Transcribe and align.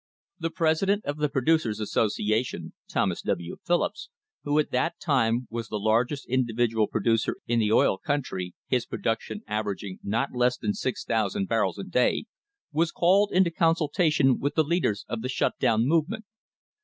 The 0.39 0.49
president 0.49 1.05
of 1.05 1.17
the 1.17 1.29
Pro 1.29 1.43
ducers' 1.43 1.79
Association, 1.79 2.73
Thomas 2.89 3.21
W. 3.21 3.57
Phillips, 3.63 4.09
who 4.43 4.57
at 4.57 4.71
that 4.71 4.99
time 4.99 5.45
was 5.51 5.67
the 5.67 5.77
largest 5.79 6.25
individual 6.25 6.87
producer 6.87 7.37
in 7.45 7.59
the 7.59 7.71
oil 7.71 7.99
country, 7.99 8.55
his 8.65 8.87
production 8.87 9.41
averaging 9.47 9.99
not 10.01 10.33
less 10.33 10.57
than 10.57 10.73
6,000 10.73 11.47
barrels 11.47 11.77
a 11.77 11.83
day, 11.83 12.25
was 12.71 12.91
called 12.91 13.31
into 13.31 13.51
consultation 13.51 14.39
with 14.39 14.55
the 14.55 14.63
leaders 14.63 15.05
of 15.07 15.21
the 15.21 15.29
"shut 15.29 15.59
down" 15.59 15.85
movement. 15.87 16.25